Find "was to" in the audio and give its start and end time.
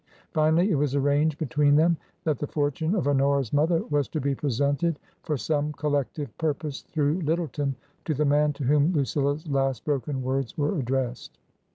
3.91-4.19